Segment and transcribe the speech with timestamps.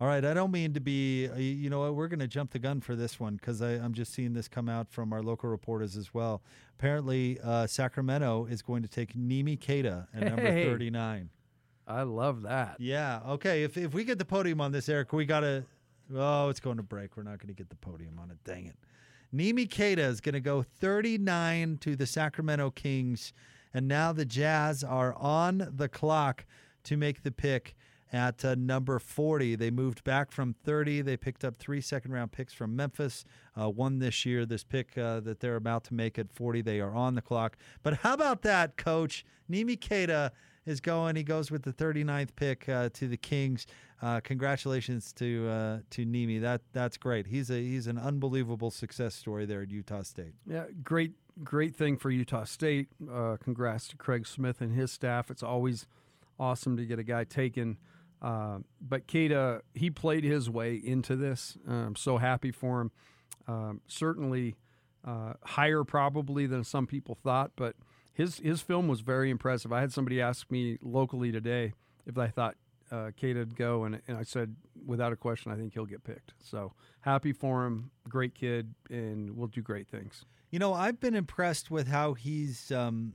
[0.00, 2.52] All right, I don't mean to be, uh, you know what, we're going to jump
[2.52, 5.50] the gun for this one because I'm just seeing this come out from our local
[5.50, 6.40] reporters as well.
[6.78, 11.30] Apparently, uh, Sacramento is going to take Nimi Queta at number 39.
[11.88, 12.76] I love that.
[12.78, 13.64] Yeah, okay.
[13.64, 15.64] If, if we get the podium on this, Eric, we got to,
[16.14, 17.16] oh, it's going to break.
[17.16, 18.38] We're not going to get the podium on it.
[18.44, 18.76] Dang it.
[19.34, 23.32] Nimi Queta is going to go 39 to the Sacramento Kings.
[23.74, 26.44] And now the Jazz are on the clock
[26.84, 27.74] to make the pick
[28.12, 29.56] at uh, number 40.
[29.56, 31.02] They moved back from 30.
[31.02, 33.24] They picked up three second round picks from Memphis,
[33.60, 34.46] uh, one this year.
[34.46, 37.56] This pick uh, that they're about to make at 40, they are on the clock.
[37.82, 39.24] But how about that, coach?
[39.50, 40.32] Nimi Queta
[40.66, 41.16] is going.
[41.16, 43.66] He goes with the 39th pick uh, to the Kings.
[44.00, 46.40] Uh, congratulations to uh, to Nimi.
[46.40, 47.26] That that's great.
[47.26, 50.34] He's a he's an unbelievable success story there at Utah State.
[50.46, 52.88] Yeah, great, great thing for Utah State.
[53.42, 55.30] Congrats to Craig Smith and his staff.
[55.30, 55.86] It's always
[56.38, 57.78] awesome to get a guy taken.
[58.20, 61.56] Uh, but Queta, he played his way into this.
[61.66, 62.90] I'm so happy for him.
[63.46, 64.56] Um, certainly
[65.04, 67.76] uh, higher probably than some people thought, but
[68.12, 69.72] his his film was very impressive.
[69.72, 71.72] I had somebody ask me locally today
[72.06, 72.56] if I thought
[72.90, 76.34] uh, Queta'd go, and, and I said without a question, I think he'll get picked.
[76.42, 77.90] So happy for him.
[78.08, 80.24] Great kid, and will do great things.
[80.50, 83.12] You know, I've been impressed with how he's um,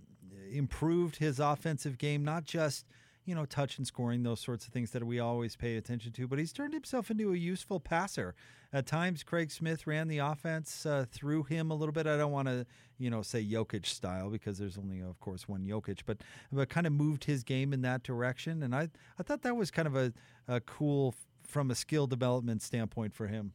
[0.52, 2.86] improved his offensive game, not just
[3.26, 6.28] you know touch and scoring those sorts of things that we always pay attention to,
[6.28, 8.36] but he's turned himself into a useful passer.
[8.72, 12.08] At times, Craig Smith ran the offense uh, through him a little bit.
[12.08, 12.66] I don't want to
[12.98, 16.18] you know say Jokic style because there's only of course one Jokic, but
[16.52, 19.72] but kind of moved his game in that direction, and I I thought that was
[19.72, 20.14] kind of a,
[20.48, 23.54] a cool from a skill development standpoint for him.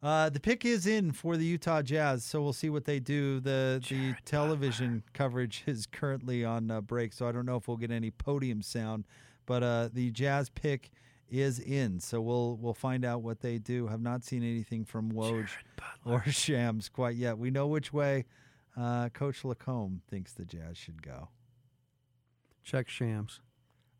[0.00, 3.40] Uh, the pick is in for the Utah Jazz, so we'll see what they do.
[3.40, 7.76] The the television coverage is currently on uh, break, so I don't know if we'll
[7.76, 9.06] get any podium sound.
[9.46, 10.90] But uh, the Jazz pick
[11.28, 13.88] is in, so we'll we'll find out what they do.
[13.88, 15.48] Have not seen anything from Woj
[16.04, 17.36] or Shams quite yet.
[17.36, 18.24] We know which way
[18.76, 21.28] uh, Coach Lacomb thinks the Jazz should go.
[22.62, 23.40] Check Shams.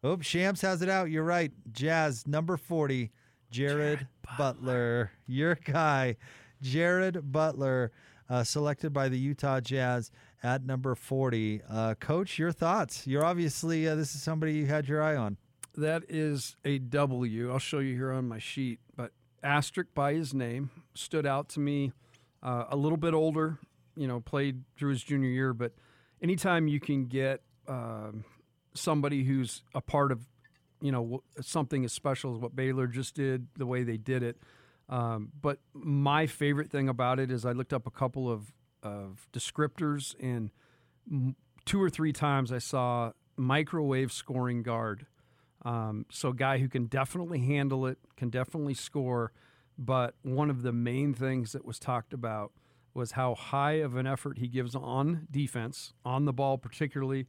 [0.05, 1.11] Oh, Shams has it out.
[1.11, 1.51] You're right.
[1.73, 3.11] Jazz number 40,
[3.51, 5.13] Jared, Butler.
[5.27, 6.17] Your guy,
[6.61, 7.93] Jared Butler,
[8.29, 10.11] uh, selected by the Utah Jazz
[10.43, 11.63] at number 40.
[11.69, 13.07] Uh, Coach, your thoughts?
[13.07, 15.37] You're obviously, uh, this is somebody you had your eye on.
[15.77, 17.53] That is a W.
[17.53, 21.61] I'll show you here on my sheet, but asterisk by his name stood out to
[21.61, 21.93] me.
[22.43, 23.59] Uh, a little bit older,
[23.97, 25.73] you know, played through his junior year, but
[26.23, 28.25] anytime you can get um,
[28.75, 30.27] somebody who's a part of,
[30.81, 34.39] you know, something as special as what Baylor just did, the way they did it.
[34.89, 38.53] Um, but my favorite thing about it is I looked up a couple of,
[38.83, 40.51] of descriptors, and
[41.67, 45.07] two or three times I saw microwave scoring guard.
[45.65, 49.33] Um, so, a guy who can definitely handle it, can definitely score.
[49.77, 52.53] But one of the main things that was talked about
[52.95, 57.27] was how high of an effort he gives on defense, on the ball, particularly,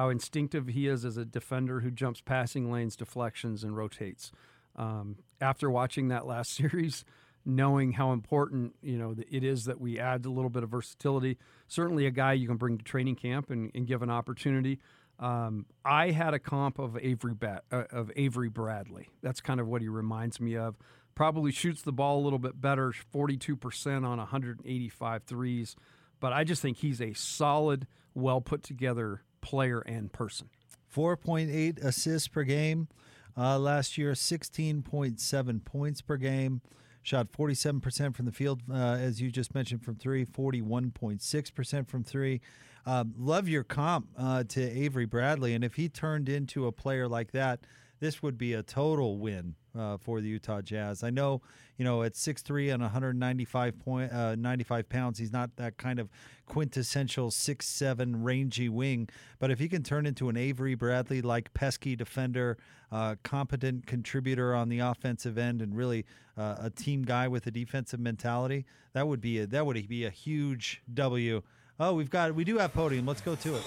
[0.00, 4.32] how instinctive he is as a defender who jumps passing lanes, deflections, and rotates.
[4.74, 7.04] Um, after watching that last series,
[7.44, 11.36] knowing how important you know it is that we add a little bit of versatility,
[11.68, 14.80] certainly a guy you can bring to training camp and, and give an opportunity.
[15.18, 19.10] Um, I had a comp of Avery Bat, uh, of Avery Bradley.
[19.22, 20.78] That's kind of what he reminds me of.
[21.14, 25.76] Probably shoots the ball a little bit better, 42% on 185 threes.
[26.20, 30.48] But I just think he's a solid, well put together player and person.
[30.94, 32.88] 4.8 assists per game.
[33.36, 36.60] Uh, last year, 16.7 points per game.
[37.02, 42.42] Shot 47% from the field, uh, as you just mentioned, from three, 41.6% from three.
[42.84, 45.54] Um, love your comp uh, to Avery Bradley.
[45.54, 47.60] And if he turned into a player like that,
[48.00, 51.02] this would be a total win uh, for the Utah Jazz.
[51.02, 51.42] I know,
[51.76, 56.08] you know, at 6'3 and 195 point, uh, 95 pounds, he's not that kind of
[56.46, 59.08] quintessential 6'7 rangy wing.
[59.38, 62.58] But if he can turn into an Avery Bradley like pesky defender,
[62.90, 66.04] uh, competent contributor on the offensive end, and really
[66.36, 70.04] uh, a team guy with a defensive mentality, that would be a, that would be
[70.04, 71.42] a huge W.
[71.78, 73.06] Oh, we've got we do have podium.
[73.06, 73.62] Let's go to it.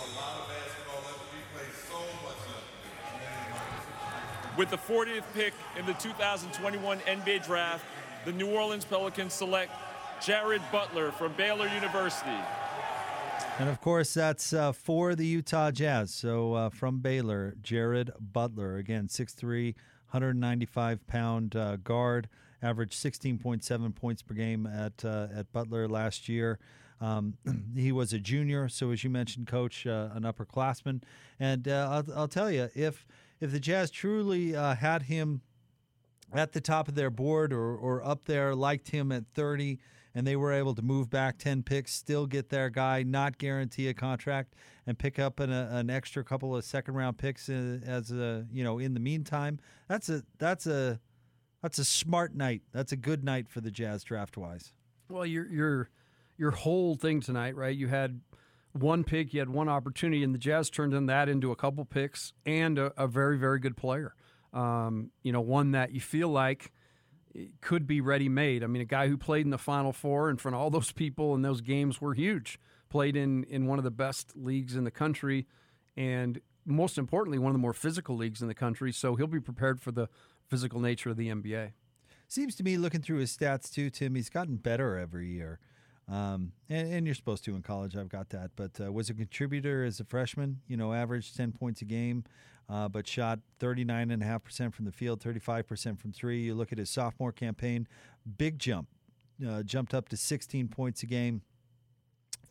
[4.56, 7.84] With the 40th pick in the 2021 NBA Draft,
[8.24, 9.72] the New Orleans Pelicans select
[10.24, 12.38] Jared Butler from Baylor University.
[13.58, 16.14] And of course, that's uh, for the Utah Jazz.
[16.14, 18.78] So uh, from Baylor, Jared Butler.
[18.78, 19.74] Again, 6'3,
[20.12, 22.30] 195 pound uh, guard,
[22.62, 26.60] averaged 16.7 points per game at, uh, at Butler last year.
[27.02, 27.38] Um,
[27.76, 31.02] he was a junior, so as you mentioned, coach, uh, an upperclassman.
[31.40, 33.06] And uh, I'll, I'll tell you, if
[33.44, 35.42] if the Jazz truly uh, had him
[36.32, 39.80] at the top of their board or, or up there, liked him at 30,
[40.16, 43.90] and they were able to move back 10 picks, still get their guy, not guarantee
[43.90, 44.54] a contract,
[44.88, 48.48] and pick up an, a, an extra couple of second round picks uh, as a
[48.50, 49.60] you know in the meantime.
[49.90, 51.02] That's a that's a
[51.62, 52.62] that's a smart night.
[52.72, 54.72] That's a good night for the Jazz draft wise.
[55.10, 55.90] Well, your your
[56.38, 57.76] your whole thing tonight, right?
[57.76, 58.22] You had
[58.74, 61.86] one pick, you had one opportunity, and the Jazz turned in that into a couple
[61.86, 64.16] picks and a, a very very good player.
[64.52, 66.72] Um, you know, one that you feel like
[67.62, 68.64] could be ready made.
[68.64, 70.92] I mean, a guy who played in the Final Four in front of all those
[70.92, 72.60] people and those games were huge.
[72.90, 75.48] Played in in one of the best leagues in the country,
[75.98, 78.92] and most importantly, one of the more physical leagues in the country.
[78.92, 80.10] So he'll be prepared for the
[80.48, 81.72] physical nature of the NBA.
[82.28, 85.60] Seems to me, looking through his stats too, Tim, he's gotten better every year.
[86.10, 87.96] Um, and, and, you're supposed to in college.
[87.96, 88.52] I've got that.
[88.56, 90.60] But uh, was a contributor as a freshman.
[90.68, 92.26] You know, averaged 10 points a game,
[92.70, 96.42] uh, but shot 39.5% from the field, 35% from three.
[96.42, 97.88] You look at his sophomore campaign,
[98.38, 98.90] big jump.
[99.46, 101.42] Uh, jumped up to 16 points a game.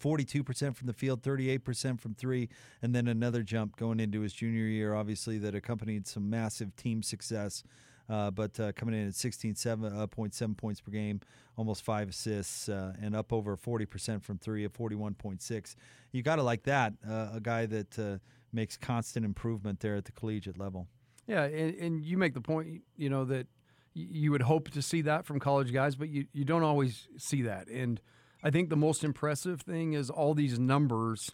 [0.02, 2.48] 42% from the field, 38% from three,
[2.82, 7.02] and then another jump going into his junior year, obviously, that accompanied some massive team
[7.02, 7.62] success.
[8.08, 11.20] Uh, but uh, coming in at 16.7 uh, points per game,
[11.56, 15.74] almost five assists, uh, and up over 40% from three at 41.6.
[16.10, 18.20] You got to like that, a guy that
[18.52, 20.88] makes constant improvement there at the collegiate level.
[21.26, 23.46] Yeah, and, and you make the point, you know, that
[23.94, 27.42] you would hope to see that from college guys, but you, you don't always see
[27.42, 27.68] that.
[27.68, 28.00] And
[28.42, 31.30] I think the most impressive thing is all these numbers,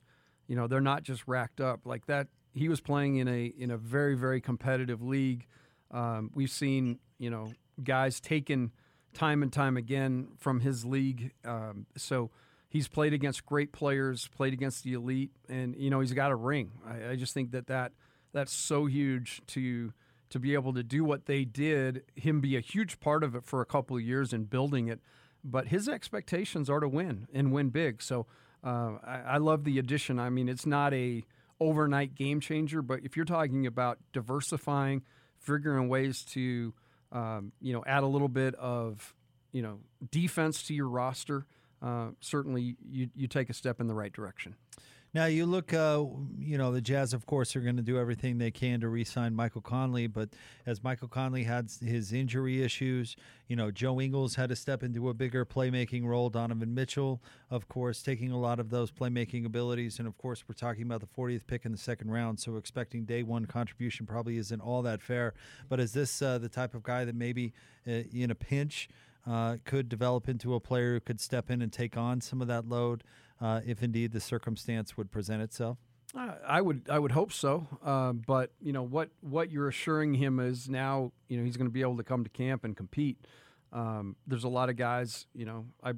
[0.47, 2.29] you know, they're not just racked up like that.
[2.53, 5.47] He was playing in a in a very very competitive league.
[5.91, 7.53] Um, we've seen you know
[7.83, 8.73] guys taken
[9.15, 11.33] time and time again from his league.
[11.45, 12.31] Um, so
[12.69, 16.37] he's played against great players, played against the elite, and you know he's got a
[16.37, 16.73] ring.
[16.87, 17.93] I, I just think that that
[18.33, 19.93] that's so huge to
[20.31, 22.03] to be able to do what they did.
[22.15, 25.01] Him be a huge part of it for a couple of years and building it
[25.45, 28.03] but his expectations are to win and win big.
[28.03, 28.27] So
[28.65, 30.19] uh, I, I, love the addition.
[30.19, 31.23] I mean, it's not a
[31.61, 35.03] overnight game changer, but if you're talking about diversifying,
[35.41, 36.73] figuring ways to
[37.13, 39.15] um, you know add a little bit of
[39.53, 39.79] you know
[40.11, 41.47] defense to your roster,
[41.83, 44.55] uh, certainly you you take a step in the right direction.
[45.19, 46.05] Now you look, uh,
[46.39, 49.35] you know, the Jazz, of course, are going to do everything they can to re-sign
[49.35, 50.07] Michael Conley.
[50.07, 50.29] But
[50.65, 53.17] as Michael Conley had his injury issues,
[53.49, 56.31] you know, Joe Ingles had to step into a bigger playmaking role.
[56.31, 57.21] Donovan Mitchell,
[57.51, 59.99] of course, taking a lot of those playmaking abilities.
[59.99, 63.05] And of course, we're talking about the 40th pick in the second round, so expecting
[63.05, 65.35] day one contribution probably isn't all that fair.
[65.69, 67.55] But is this uh, the type of guy that maybe
[67.89, 68.89] uh, in a pinch?
[69.27, 72.49] Uh, could develop into a player who could step in and take on some of
[72.49, 73.05] that load
[73.41, 75.79] uh, if indeed the circumstance would present itself?
[76.15, 80.41] I would I would hope so, uh, but you know what what you're assuring him
[80.41, 83.19] is now you know he's going to be able to come to camp and compete.
[83.75, 85.93] Um, there's a lot of guys you know I,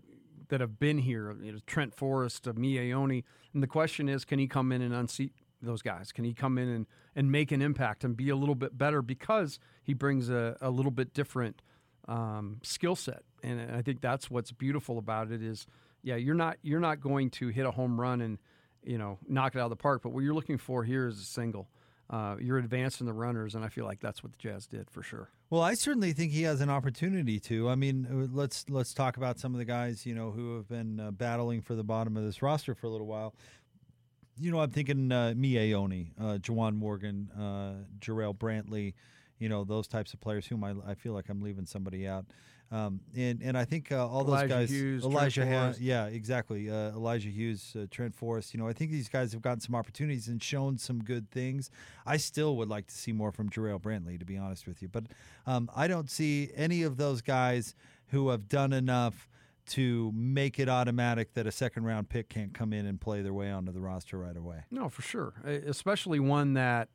[0.51, 3.23] that have been here, you know, Trent Forrest, uh, Miye
[3.55, 5.33] and the question is, can he come in and unseat
[5.63, 6.13] those guys?
[6.13, 9.03] Can he come in and, and make an impact and be a little bit better
[9.03, 11.63] because he brings a, a little bit different
[12.07, 13.23] um, skill set?
[13.43, 15.67] And I think that's what's beautiful about it is
[16.03, 18.39] yeah, you're not you're not going to hit a home run and
[18.85, 20.03] you know knock it out of the park.
[20.03, 21.69] But what you're looking for here is a single.
[22.09, 25.01] Uh, you're advancing the runners, and I feel like that's what the Jazz did for
[25.01, 25.31] sure.
[25.49, 27.69] Well, I certainly think he has an opportunity to.
[27.69, 30.69] I mean, uh, let's let's talk about some of the guys you know who have
[30.69, 33.35] been uh, battling for the bottom of this roster for a little while.
[34.39, 38.95] You know, I'm thinking uh, Miye Oni, uh, Juwan Morgan, uh, Jarrell Brantley,
[39.39, 42.27] you know those types of players whom I, I feel like I'm leaving somebody out.
[42.73, 46.71] Um, and and I think uh, all Elijah those guys, Hughes, Elijah, ha- yeah, exactly.
[46.71, 48.55] Uh, Elijah Hughes, uh, Trent Forrest.
[48.55, 51.71] You know, I think these guys have gotten some opportunities and shown some good things.
[52.07, 54.89] I still would like to see more from Jarrell Brantley, to be honest with you.
[54.89, 55.05] But
[55.47, 57.75] um, I don't see any of those guys
[58.09, 59.29] who have done enough
[59.71, 63.35] to make it automatic that a second round pick can't come in and play their
[63.35, 64.65] way onto the roster right away.
[64.71, 65.35] No, for sure.
[65.45, 66.89] Especially one that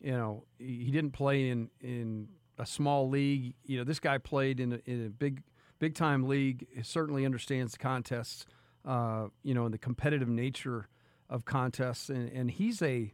[0.00, 2.28] you know he didn't play in in
[2.58, 3.54] a small league.
[3.64, 5.42] You know, this guy played in a, in a big
[5.78, 6.66] big time league.
[6.74, 8.46] He certainly understands the contests.
[8.84, 10.88] Uh, you know, and the competitive nature
[11.30, 13.12] of contests, and, and he's a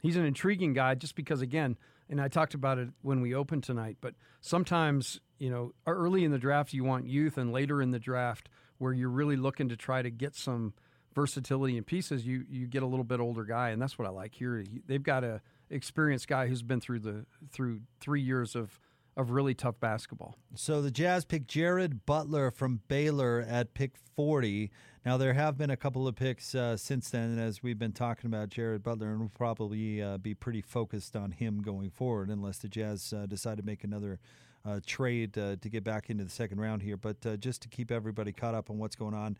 [0.00, 1.76] he's an intriguing guy just because again,
[2.08, 3.96] and I talked about it when we opened tonight.
[4.00, 7.98] But sometimes you know, early in the draft you want youth, and later in the
[7.98, 10.72] draft where you're really looking to try to get some
[11.14, 14.10] versatility and pieces, you you get a little bit older guy, and that's what I
[14.10, 14.64] like here.
[14.86, 18.80] They've got a experienced guy who's been through the through three years of
[19.18, 20.36] of really tough basketball.
[20.54, 24.70] So the Jazz picked Jared Butler from Baylor at pick 40.
[25.04, 28.28] Now there have been a couple of picks uh, since then, as we've been talking
[28.28, 32.58] about Jared Butler, and we'll probably uh, be pretty focused on him going forward, unless
[32.58, 34.20] the Jazz uh, decide to make another
[34.64, 36.96] uh, trade uh, to get back into the second round here.
[36.96, 39.36] But uh, just to keep everybody caught up on what's going on,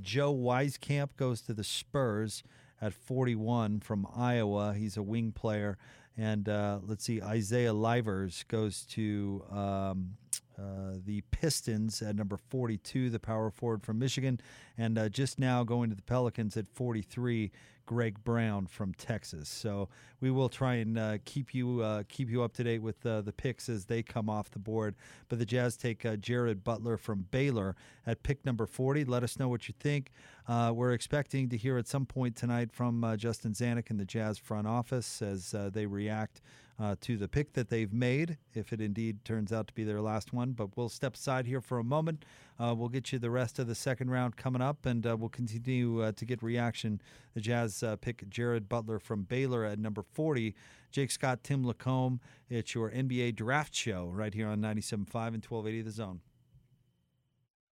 [0.00, 2.44] Joe Wieskamp goes to the Spurs
[2.80, 4.74] at 41 from Iowa.
[4.74, 5.78] He's a wing player.
[6.16, 10.16] And uh, let's see, Isaiah Livers goes to um,
[10.58, 14.40] uh, the Pistons at number 42, the power forward from Michigan.
[14.76, 17.52] And uh, just now going to the Pelicans at 43,
[17.86, 19.48] Greg Brown from Texas.
[19.48, 19.88] So
[20.20, 23.22] we will try and uh, keep you uh, keep you up to date with uh,
[23.22, 24.94] the picks as they come off the board.
[25.28, 29.04] But the Jazz take Jared Butler from Baylor at pick number 40.
[29.04, 30.10] Let us know what you think.
[30.48, 34.66] We're expecting to hear at some point tonight from Justin Zanik and the Jazz front
[34.66, 36.42] office as they react
[36.80, 40.00] uh, to the pick that they've made, if it indeed turns out to be their
[40.00, 40.52] last one.
[40.52, 42.24] But we'll step aside here for a moment.
[42.58, 45.28] Uh, we'll get you the rest of the second round coming up, and uh, we'll
[45.28, 47.00] continue uh, to get reaction.
[47.34, 50.54] The Jazz uh, pick Jared Butler from Baylor at number 40.
[50.90, 52.20] Jake Scott, Tim Lacomb.
[52.48, 56.20] It's your NBA draft show right here on 97.5 and 1280 The Zone.